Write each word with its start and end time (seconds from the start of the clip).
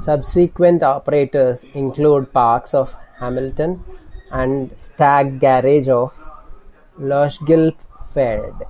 Subsequent 0.00 0.82
operators 0.82 1.62
included 1.72 2.32
Parks 2.32 2.74
of 2.74 2.96
Hamilton 3.18 3.84
and 4.32 4.72
Stag 4.76 5.38
Garage 5.38 5.88
of 5.88 6.28
Lochgilphead. 6.98 8.60